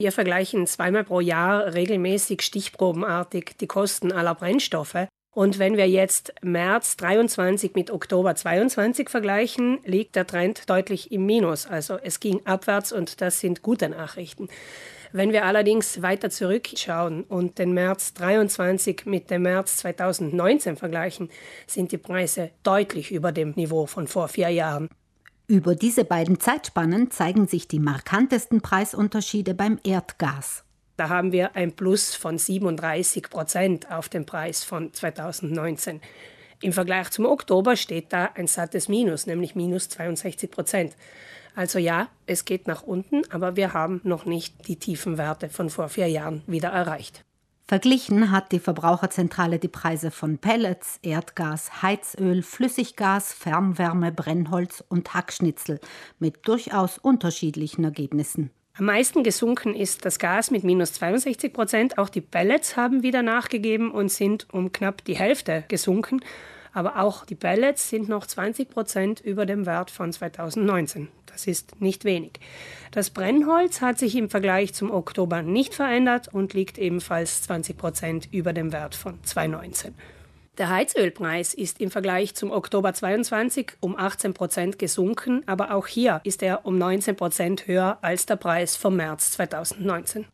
[0.00, 5.06] Wir vergleichen zweimal pro Jahr regelmäßig stichprobenartig die Kosten aller Brennstoffe.
[5.30, 11.26] Und wenn wir jetzt März 23 mit Oktober 22 vergleichen, liegt der Trend deutlich im
[11.26, 11.66] Minus.
[11.66, 14.48] Also es ging abwärts und das sind gute Nachrichten.
[15.12, 21.28] Wenn wir allerdings weiter zurückschauen und den März 23 mit dem März 2019 vergleichen,
[21.66, 24.88] sind die Preise deutlich über dem Niveau von vor vier Jahren.
[25.50, 30.62] Über diese beiden Zeitspannen zeigen sich die markantesten Preisunterschiede beim Erdgas.
[30.96, 36.00] Da haben wir ein Plus von 37 Prozent auf den Preis von 2019.
[36.62, 40.94] Im Vergleich zum Oktober steht da ein sattes Minus, nämlich minus 62 Prozent.
[41.56, 45.68] Also ja, es geht nach unten, aber wir haben noch nicht die tiefen Werte von
[45.68, 47.24] vor vier Jahren wieder erreicht.
[47.70, 55.78] Verglichen hat die Verbraucherzentrale die Preise von Pellets, Erdgas, Heizöl, Flüssiggas, Fernwärme, Brennholz und Hackschnitzel
[56.18, 58.50] mit durchaus unterschiedlichen Ergebnissen.
[58.76, 61.96] Am meisten gesunken ist das Gas mit minus 62 Prozent.
[61.96, 66.24] Auch die Pellets haben wieder nachgegeben und sind um knapp die Hälfte gesunken.
[66.72, 71.06] Aber auch die Pellets sind noch 20 Prozent über dem Wert von 2019.
[71.40, 72.32] Das ist nicht wenig.
[72.90, 78.28] Das Brennholz hat sich im Vergleich zum Oktober nicht verändert und liegt ebenfalls 20 Prozent
[78.30, 79.94] über dem Wert von 2019.
[80.58, 86.20] Der Heizölpreis ist im Vergleich zum Oktober 22 um 18 Prozent gesunken, aber auch hier
[86.24, 90.26] ist er um 19 Prozent höher als der Preis vom März 2019.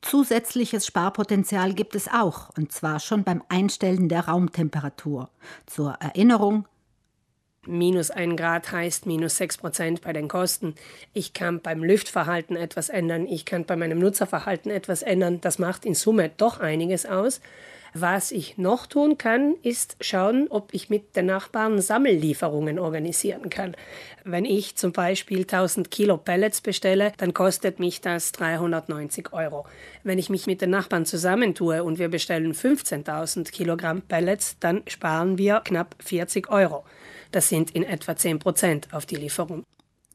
[0.00, 5.28] Zusätzliches Sparpotenzial gibt es auch, und zwar schon beim Einstellen der Raumtemperatur.
[5.66, 6.66] Zur Erinnerung,
[7.68, 10.74] Minus 1 Grad heißt minus 6 Prozent bei den Kosten.
[11.12, 15.40] Ich kann beim Lüftverhalten etwas ändern, ich kann bei meinem Nutzerverhalten etwas ändern.
[15.42, 17.42] Das macht in Summe doch einiges aus.
[17.94, 23.74] Was ich noch tun kann, ist schauen, ob ich mit den Nachbarn Sammellieferungen organisieren kann.
[24.24, 29.66] Wenn ich zum Beispiel 1000 Kilo Pellets bestelle, dann kostet mich das 390 Euro.
[30.04, 35.38] Wenn ich mich mit den Nachbarn zusammentue und wir bestellen 15.000 Kilogramm Pellets, dann sparen
[35.38, 36.84] wir knapp 40 Euro.
[37.30, 39.64] Das sind in etwa 10 Prozent auf die Lieferung.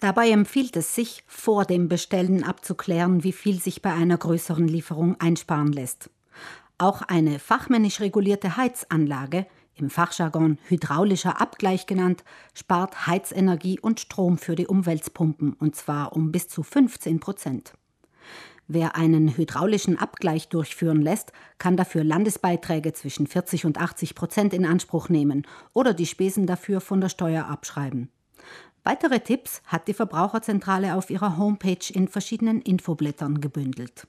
[0.00, 5.16] Dabei empfiehlt es sich, vor dem Bestellen abzuklären, wie viel sich bei einer größeren Lieferung
[5.20, 6.08] einsparen lässt.
[6.78, 12.24] Auch eine fachmännisch regulierte Heizanlage, im Fachjargon hydraulischer Abgleich genannt,
[12.54, 17.74] spart Heizenergie und Strom für die Umweltpumpen, und zwar um bis zu 15 Prozent.
[18.68, 24.66] Wer einen hydraulischen Abgleich durchführen lässt, kann dafür Landesbeiträge zwischen 40 und 80 Prozent in
[24.66, 28.10] Anspruch nehmen oder die Spesen dafür von der Steuer abschreiben.
[28.84, 34.06] Weitere Tipps hat die Verbraucherzentrale auf ihrer Homepage in verschiedenen Infoblättern gebündelt.